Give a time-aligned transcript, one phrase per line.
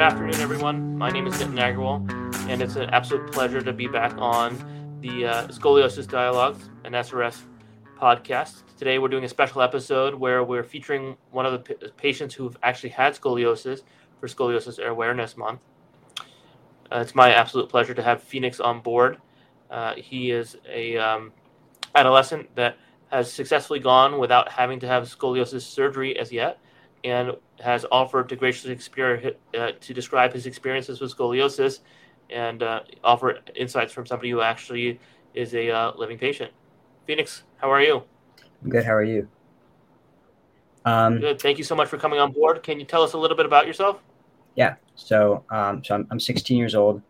[0.00, 0.96] Good afternoon, everyone.
[0.96, 2.10] My name is Nitin Agarwal,
[2.48, 4.56] and it's an absolute pleasure to be back on
[5.02, 7.42] the uh, Scoliosis Dialogues, an SRS
[8.00, 8.62] podcast.
[8.78, 12.56] Today, we're doing a special episode where we're featuring one of the p- patients who've
[12.62, 13.82] actually had scoliosis
[14.18, 15.60] for Scoliosis Awareness Month.
[16.90, 19.18] Uh, it's my absolute pleasure to have Phoenix on board.
[19.70, 21.30] Uh, he is a um,
[21.94, 22.78] adolescent that
[23.10, 26.58] has successfully gone without having to have scoliosis surgery as yet
[27.04, 31.80] and has offered to graciously experience, uh, to describe his experiences with scoliosis
[32.30, 35.00] and uh, offer insights from somebody who actually
[35.34, 36.52] is a uh, living patient.
[37.06, 38.02] Phoenix, how are you?
[38.62, 38.84] I'm good.
[38.84, 39.28] How are you?
[40.84, 41.40] Um, good.
[41.40, 42.62] Thank you so much for coming on board.
[42.62, 44.00] Can you tell us a little bit about yourself?
[44.54, 44.76] Yeah.
[44.94, 47.02] So, um, so I'm, I'm 16 years old.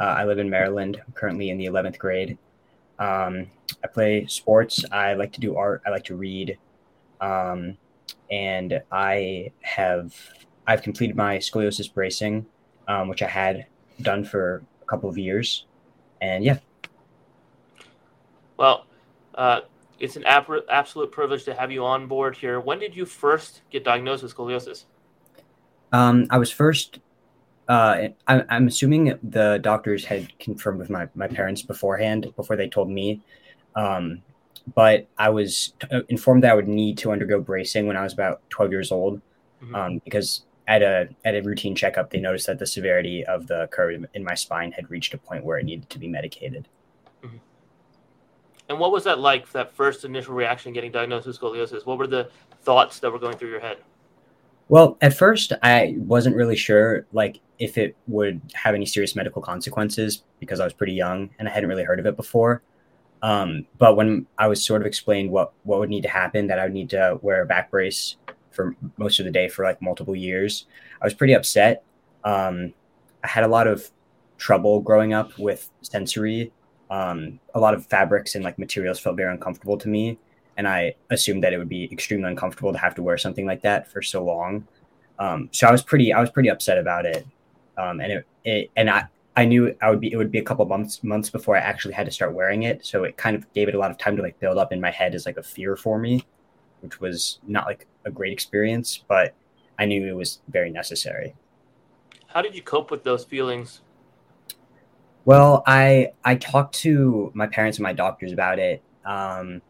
[0.00, 1.00] Uh, I live in Maryland.
[1.06, 2.36] I'm currently in the 11th grade.
[2.98, 3.50] Um,
[3.82, 4.84] I play sports.
[4.90, 5.82] I like to do art.
[5.86, 6.58] I like to read.
[7.20, 7.76] Um,
[8.30, 10.14] and I have
[10.66, 12.46] I've completed my scoliosis bracing,
[12.88, 13.66] um, which I had
[14.02, 15.66] done for a couple of years,
[16.20, 16.58] and yeah.
[18.56, 18.86] Well,
[19.34, 19.60] uh,
[19.98, 22.60] it's an ap- absolute privilege to have you on board here.
[22.60, 24.84] When did you first get diagnosed with scoliosis?
[25.92, 27.00] Um, I was first.
[27.68, 32.68] Uh, I, I'm assuming the doctors had confirmed with my, my parents beforehand before they
[32.68, 33.22] told me.
[33.74, 34.22] Um,
[34.72, 38.12] but I was uh, informed that I would need to undergo bracing when I was
[38.12, 39.20] about 12 years old,
[39.62, 39.74] mm-hmm.
[39.74, 43.68] um, because at a at a routine checkup, they noticed that the severity of the
[43.70, 46.68] curve in my spine had reached a point where it needed to be medicated.
[47.22, 47.36] Mm-hmm.
[48.70, 49.50] And what was that like?
[49.52, 51.84] That first initial reaction getting diagnosed with scoliosis.
[51.84, 52.30] What were the
[52.62, 53.78] thoughts that were going through your head?
[54.68, 59.42] Well, at first, I wasn't really sure, like if it would have any serious medical
[59.42, 62.62] consequences because I was pretty young and I hadn't really heard of it before.
[63.24, 66.58] Um, but when I was sort of explained what what would need to happen, that
[66.58, 68.16] I would need to wear a back brace
[68.50, 70.66] for most of the day for like multiple years,
[71.00, 71.84] I was pretty upset.
[72.22, 72.74] Um,
[73.24, 73.90] I had a lot of
[74.36, 76.52] trouble growing up with sensory.
[76.90, 80.18] Um, a lot of fabrics and like materials felt very uncomfortable to me,
[80.58, 83.62] and I assumed that it would be extremely uncomfortable to have to wear something like
[83.62, 84.68] that for so long.
[85.18, 87.26] Um, so I was pretty I was pretty upset about it,
[87.78, 89.06] um, and it, it and I
[89.36, 91.94] I knew I would be it would be a couple months months before I actually
[91.94, 92.86] had to start wearing it.
[92.86, 94.80] So it kind of gave it a lot of time to like build up in
[94.80, 96.24] my head as like a fear for me,
[96.80, 99.34] which was not like a great experience, but
[99.78, 101.34] I knew it was very necessary.
[102.28, 103.80] How did you cope with those feelings?
[105.24, 108.82] Well, I I talked to my parents and my doctors about it.
[109.04, 109.62] Um,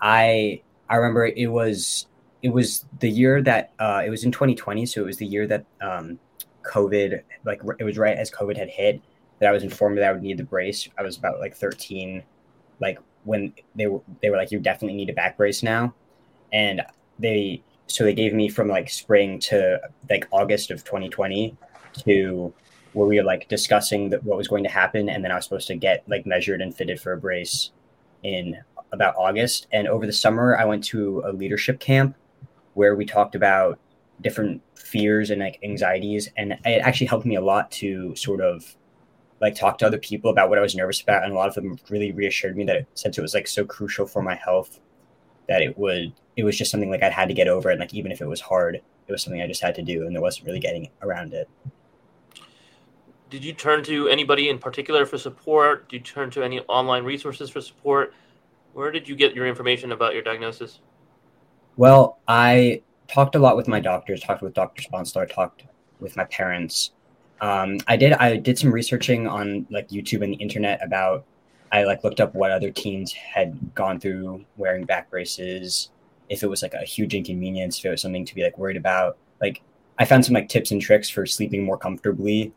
[0.00, 2.06] I I remember it was
[2.42, 5.46] it was the year that uh, it was in 2020, so it was the year
[5.46, 6.18] that um,
[6.66, 9.00] COVID, like it was right as COVID had hit
[9.38, 10.88] that I was informed that I would need the brace.
[10.98, 12.22] I was about like 13,
[12.80, 15.94] like when they were they were like, you definitely need a back brace now,
[16.52, 16.82] and
[17.18, 21.56] they so they gave me from like spring to like August of 2020
[22.04, 22.52] to
[22.92, 25.44] where we were like discussing the, what was going to happen, and then I was
[25.44, 27.70] supposed to get like measured and fitted for a brace
[28.22, 28.58] in
[28.92, 29.66] about August.
[29.72, 32.16] And over the summer, I went to a leadership camp
[32.74, 33.78] where we talked about
[34.20, 38.76] different fears and like anxieties and it actually helped me a lot to sort of
[39.40, 41.54] like talk to other people about what I was nervous about and a lot of
[41.54, 44.80] them really reassured me that it, since it was like so crucial for my health
[45.48, 47.92] that it would it was just something like I had to get over and like
[47.92, 50.22] even if it was hard it was something I just had to do and there
[50.22, 51.48] wasn't really getting around it.
[53.28, 55.88] Did you turn to anybody in particular for support?
[55.88, 58.14] Did you turn to any online resources for support?
[58.72, 60.80] Where did you get your information about your diagnosis?
[61.76, 64.82] Well, I talked a lot with my doctors, talked with Dr.
[64.82, 65.64] Sponseller, talked
[66.00, 66.92] with my parents.
[67.40, 71.24] Um, I did I did some researching on like YouTube and the internet about
[71.72, 75.90] I like looked up what other teens had gone through wearing back braces,
[76.28, 78.76] if it was like a huge inconvenience, if it was something to be like worried
[78.76, 79.18] about.
[79.40, 79.62] Like
[79.98, 82.52] I found some like tips and tricks for sleeping more comfortably.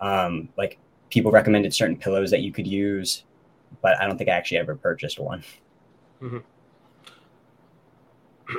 [0.00, 0.78] Um, like
[1.10, 3.24] people recommended certain pillows that you could use,
[3.82, 5.44] but I don't think I actually ever purchased one.
[6.22, 6.38] Mm-hmm.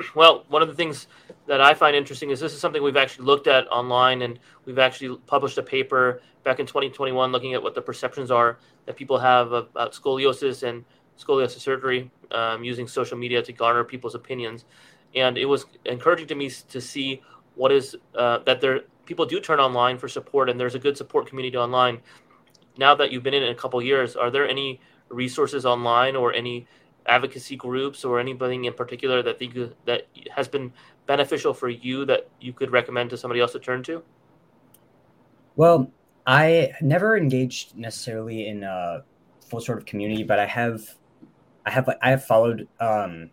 [0.14, 1.08] Well, one of the things
[1.46, 4.78] that I find interesting is this is something we've actually looked at online, and we've
[4.78, 9.18] actually published a paper back in 2021 looking at what the perceptions are that people
[9.18, 10.84] have about scoliosis and
[11.18, 14.64] scoliosis surgery um, using social media to garner people's opinions.
[15.14, 17.22] And it was encouraging to me to see
[17.54, 20.96] what is uh, that there people do turn online for support, and there's a good
[20.96, 22.00] support community online.
[22.76, 26.32] Now that you've been in it a couple years, are there any resources online or
[26.32, 26.66] any
[27.06, 29.54] advocacy groups or anything in particular that think
[29.84, 30.72] that has been
[31.06, 34.02] beneficial for you that you could recommend to somebody else to turn to?
[35.56, 35.90] Well,
[36.26, 39.04] I never engaged necessarily in a
[39.48, 40.82] full sort of community, but I have,
[41.66, 43.30] I have, I have followed um,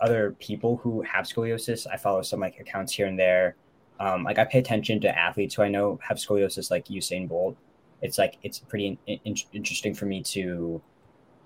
[0.00, 1.86] other people who have scoliosis.
[1.90, 3.56] I follow some like accounts here and there.
[3.98, 7.56] Um, like I pay attention to athletes who I know have scoliosis, like Usain Bolt.
[8.02, 10.82] It's like it's pretty in- interesting for me to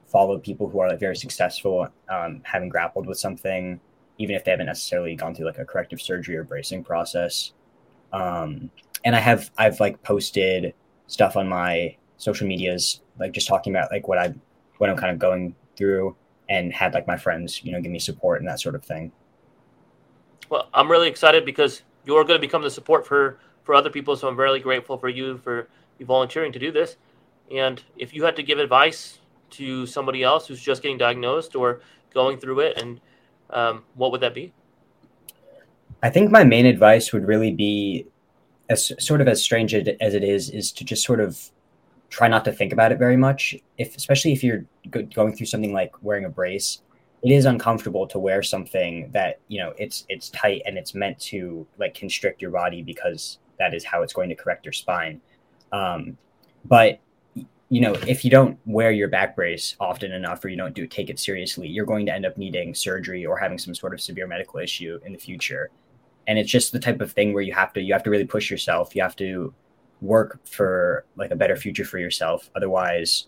[0.07, 3.81] follow people who are like very successful, um, having grappled with something,
[4.19, 7.53] even if they haven't necessarily gone through like a corrective surgery or bracing process.
[8.13, 8.71] Um,
[9.05, 10.75] and I have I've like posted
[11.07, 14.35] stuff on my social medias, like just talking about like what I
[14.79, 16.17] what I'm kind of going through,
[16.49, 19.13] and had like my friends, you know, give me support and that sort of thing.
[20.49, 24.17] Well, I'm really excited because you're going to become the support for for other people.
[24.17, 25.69] So I'm really grateful for you for
[25.99, 26.97] you volunteering to do this.
[27.51, 29.19] And if you had to give advice
[29.57, 31.81] to somebody else who's just getting diagnosed or
[32.13, 33.01] going through it, and
[33.51, 34.53] um, what would that be?
[36.03, 38.07] I think my main advice would really be,
[38.69, 41.51] as sort of as strange as it is, is to just sort of
[42.11, 43.55] try not to think about it very much.
[43.79, 46.83] If especially if you're going through something like wearing a brace,
[47.23, 51.19] it is uncomfortable to wear something that you know it's it's tight and it's meant
[51.19, 55.21] to like constrict your body because that is how it's going to correct your spine.
[55.73, 56.17] Um,
[56.65, 57.01] but
[57.69, 60.87] you know, if you don't wear your back brace often enough or you don't do
[60.87, 64.01] take it seriously, you're going to end up needing surgery or having some sort of
[64.01, 65.71] severe medical issue in the future.
[66.29, 68.27] And it's just the type of thing where you have to you have to really
[68.27, 68.95] push yourself.
[68.95, 69.53] You have to
[70.01, 72.51] work for like a better future for yourself.
[72.55, 73.27] Otherwise,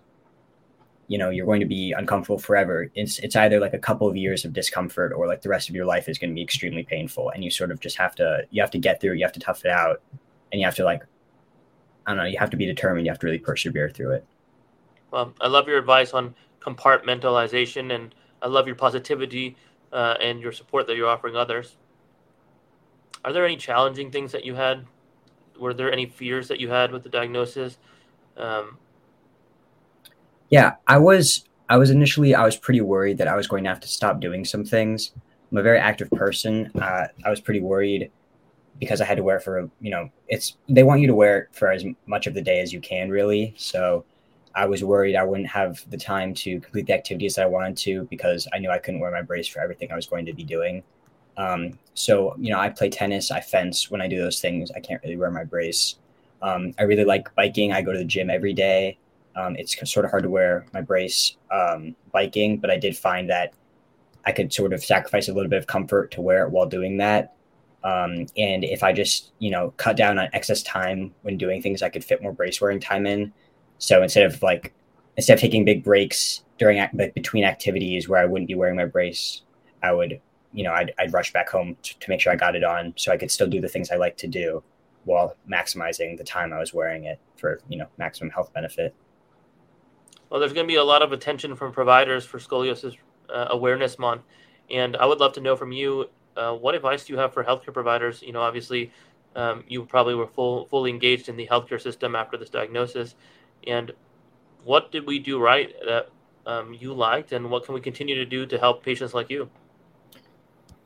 [1.09, 2.91] you know, you're going to be uncomfortable forever.
[2.95, 5.75] It's it's either like a couple of years of discomfort or like the rest of
[5.75, 8.47] your life is going to be extremely painful and you sort of just have to
[8.51, 10.01] you have to get through, you have to tough it out
[10.53, 11.03] and you have to like
[12.09, 14.25] I don't know, you have to be determined, you have to really persevere through it.
[15.11, 19.57] Well, I love your advice on compartmentalization and I love your positivity
[19.93, 21.77] uh, and your support that you're offering others.
[23.27, 24.87] Are there any challenging things that you had
[25.59, 27.79] were there any fears that you had with the diagnosis?
[28.37, 28.79] Um,
[30.51, 31.45] yeah, I was.
[31.69, 32.35] I was initially.
[32.35, 35.13] I was pretty worried that I was going to have to stop doing some things.
[35.51, 36.71] I'm a very active person.
[36.81, 38.11] Uh, I was pretty worried
[38.79, 41.39] because I had to wear it for you know it's they want you to wear
[41.39, 43.55] it for as much of the day as you can really.
[43.57, 44.05] So
[44.55, 47.77] I was worried I wouldn't have the time to complete the activities that I wanted
[47.79, 50.33] to because I knew I couldn't wear my brace for everything I was going to
[50.33, 50.83] be doing.
[51.37, 53.91] Um, so, you know, I play tennis, I fence.
[53.91, 55.97] When I do those things, I can't really wear my brace.
[56.43, 57.73] Um, I really like biking.
[57.73, 58.99] I go to the gym every day.
[59.37, 63.31] Um, it's sort of hard to wear my brace um, biking, but I did find
[63.31, 63.55] that
[64.27, 66.97] I could sort of sacrifice a little bit of comfort to wear it while doing
[66.97, 67.35] that.
[67.85, 71.83] Um, and if I just, you know, cut down on excess time when doing things,
[71.83, 73.33] I could fit more brace wearing time in.
[73.79, 74.75] So instead of like,
[75.17, 78.85] instead of taking big breaks during like between activities where I wouldn't be wearing my
[78.85, 79.43] brace,
[79.83, 80.21] I would
[80.53, 82.95] you know, I'd, I'd rush back home to, to make sure I got it on
[82.97, 84.63] so I could still do the things I like to do
[85.05, 88.95] while maximizing the time I was wearing it for, you know, maximum health benefit.
[90.31, 92.97] Well, there's going to be a lot of attention from providers for Scoliosis
[93.31, 94.23] uh, Awareness Month.
[94.71, 97.45] And I would love to know from you uh, what advice do you have for
[97.45, 98.23] healthcare providers?
[98.23, 98.93] You know, obviously,
[99.37, 103.15] um, you probably were full, fully engaged in the healthcare system after this diagnosis.
[103.67, 103.93] And
[104.65, 106.11] what did we do right that
[106.47, 109.51] um, you liked, and what can we continue to do to help patients like you?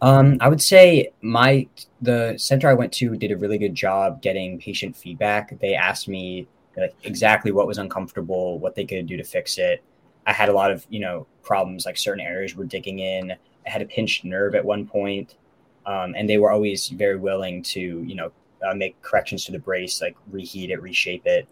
[0.01, 1.69] Um, I would say my
[2.01, 5.59] the center I went to did a really good job getting patient feedback.
[5.61, 9.83] They asked me like exactly what was uncomfortable, what they could do to fix it.
[10.27, 13.35] I had a lot of you know problems like certain areas were digging in.
[13.65, 15.37] Had a pinched nerve at one point,
[15.87, 18.33] um, and they were always very willing to you know
[18.67, 21.49] uh, make corrections to the brace, like reheat it, reshape it.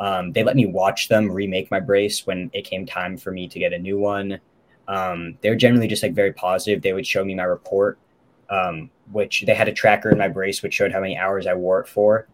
[0.00, 3.48] Um, they let me watch them remake my brace when it came time for me
[3.48, 4.40] to get a new one.
[4.88, 6.82] Um, they were generally just like very positive.
[6.82, 7.98] They would show me my report,
[8.50, 11.54] um, which they had a tracker in my brace which showed how many hours I
[11.54, 12.26] wore it for.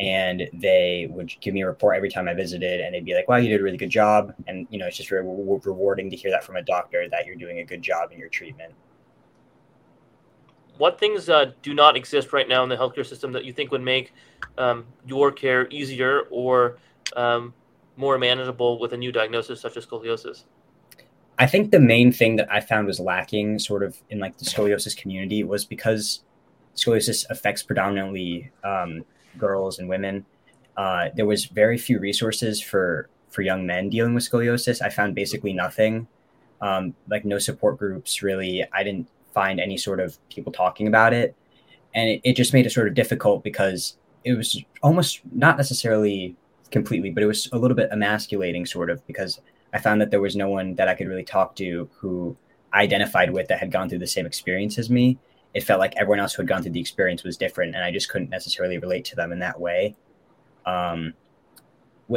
[0.00, 3.28] And they would give me a report every time I visited, and they'd be like,
[3.28, 6.08] "Wow, you did a really good job." And you know, it's just very re- rewarding
[6.08, 8.72] to hear that from a doctor that you're doing a good job in your treatment.
[10.78, 13.70] What things uh, do not exist right now in the healthcare system that you think
[13.70, 14.14] would make
[14.56, 16.78] um, your care easier or
[17.14, 17.52] um,
[17.98, 20.44] more manageable with a new diagnosis such as scoliosis?
[21.38, 24.46] I think the main thing that I found was lacking sort of in like the
[24.46, 26.22] scoliosis community was because
[26.76, 29.04] scoliosis affects predominantly um,
[29.38, 30.24] girls and women.
[30.76, 34.82] Uh, there was very few resources for for young men dealing with scoliosis.
[34.82, 36.08] I found basically nothing,
[36.60, 38.64] um, like no support groups really.
[38.72, 41.34] I didn't find any sort of people talking about it,
[41.94, 46.36] and it, it just made it sort of difficult because it was almost not necessarily
[46.70, 49.40] completely, but it was a little bit emasculating, sort of because
[49.72, 52.36] I found that there was no one that I could really talk to who
[52.74, 55.18] identified with that had gone through the same experience as me.
[55.54, 57.90] It felt like everyone else who had gone through the experience was different, and I
[57.90, 59.96] just couldn't necessarily relate to them in that way.
[60.64, 61.14] Um,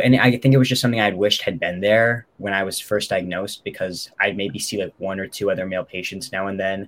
[0.03, 2.79] and I think it was just something I'd wished had been there when I was
[2.79, 6.59] first diagnosed because I'd maybe see like one or two other male patients now and
[6.59, 6.87] then,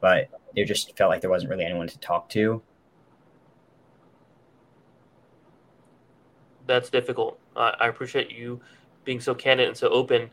[0.00, 2.62] but there just felt like there wasn't really anyone to talk to.
[6.66, 7.38] that's difficult.
[7.56, 8.60] Uh, I appreciate you
[9.04, 10.30] being so candid and so open.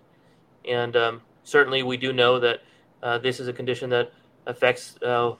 [0.67, 2.61] And um, certainly, we do know that
[3.03, 4.11] uh, this is a condition that
[4.45, 5.33] affects uh,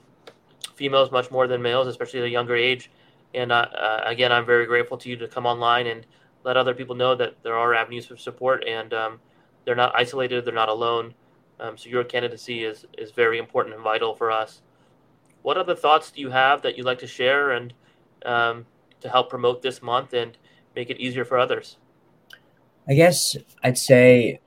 [0.80, 2.90] females much more than males, especially at a younger age.
[3.34, 6.06] And uh, uh, again, I'm very grateful to you to come online and
[6.42, 9.20] let other people know that there are avenues for support and um,
[9.66, 11.12] they're not isolated, they're not alone.
[11.60, 14.62] Um, so your candidacy is is very important and vital for us.
[15.42, 17.74] What other thoughts do you have that you'd like to share and
[18.24, 18.64] um,
[19.02, 20.38] to help promote this month and
[20.74, 21.76] make it easier for others?
[22.88, 24.40] I guess I'd say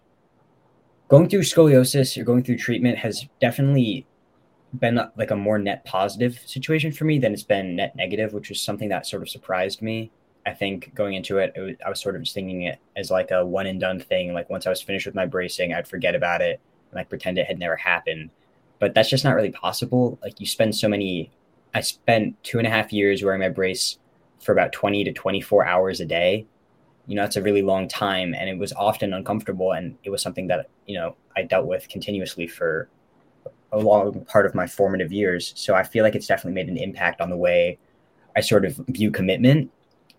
[1.09, 4.07] going through scoliosis or going through treatment has definitely
[4.79, 8.49] been like a more net positive situation for me than it's been net negative, which
[8.49, 10.11] was something that sort of surprised me.
[10.45, 13.09] I think going into it, it was, I was sort of just thinking it as
[13.09, 14.33] like a one and done thing.
[14.33, 16.59] Like once I was finished with my bracing, I'd forget about it
[16.91, 18.29] and like pretend it had never happened.
[18.79, 20.19] But that's just not really possible.
[20.21, 21.31] Like you spend so many.
[21.73, 23.97] I spent two and a half years wearing my brace
[24.41, 26.45] for about twenty to twenty four hours a day.
[27.07, 30.21] You know, that's a really long time, and it was often uncomfortable, and it was
[30.21, 32.89] something that you know I dealt with continuously for
[33.73, 35.51] a long part of my formative years.
[35.55, 37.77] So I feel like it's definitely made an impact on the way
[38.35, 39.69] I sort of view commitment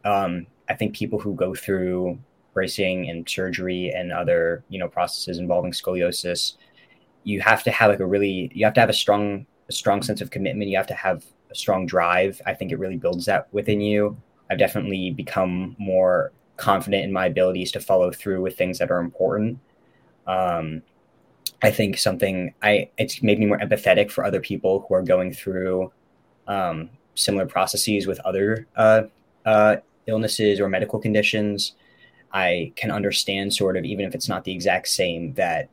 [0.04, 2.18] um, I think people who go through
[2.52, 6.54] bracing and surgery and other you know processes involving scoliosis,
[7.25, 10.02] you have to have like a really you have to have a strong a strong
[10.02, 10.70] sense of commitment.
[10.70, 12.40] You have to have a strong drive.
[12.46, 14.16] I think it really builds that within you.
[14.50, 19.00] I've definitely become more confident in my abilities to follow through with things that are
[19.00, 19.58] important.
[20.26, 20.82] Um,
[21.62, 25.32] I think something I it's made me more empathetic for other people who are going
[25.32, 25.92] through
[26.46, 29.02] um, similar processes with other uh,
[29.44, 31.75] uh, illnesses or medical conditions,
[32.32, 35.68] I can understand sort of, even if it's not the exact same, that,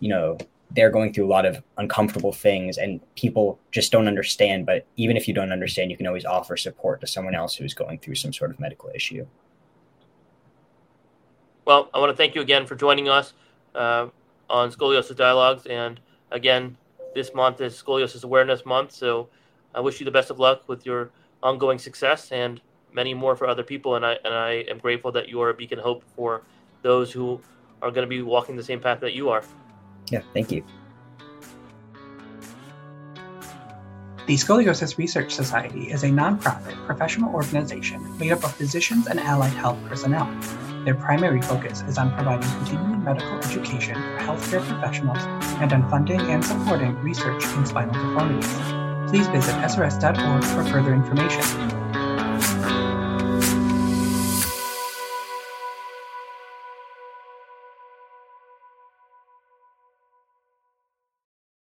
[0.00, 0.36] you know,
[0.72, 4.66] they're going through a lot of uncomfortable things and people just don't understand.
[4.66, 7.72] But even if you don't understand, you can always offer support to someone else who's
[7.72, 9.26] going through some sort of medical issue.
[11.64, 13.32] Well, I want to thank you again for joining us
[13.74, 14.08] uh,
[14.48, 15.66] on Scoliosis Dialogues.
[15.66, 16.00] And
[16.30, 16.76] again,
[17.14, 18.92] this month is Scoliosis Awareness Month.
[18.92, 19.28] So
[19.74, 21.10] I wish you the best of luck with your
[21.42, 22.60] ongoing success and
[22.92, 23.96] many more for other people.
[23.96, 26.42] And I and I am grateful that you are a beacon of hope for
[26.82, 27.40] those who
[27.82, 29.42] are going to be walking the same path that you are.
[30.10, 30.64] Yeah, thank you.
[34.26, 39.52] The Scoliosis Research Society is a nonprofit professional organization made up of physicians and allied
[39.52, 40.28] health personnel.
[40.84, 45.22] Their primary focus is on providing continuing medical education for healthcare professionals
[45.60, 48.52] and on funding and supporting research in spinal deformities.
[49.08, 51.65] Please visit srs.org for further information.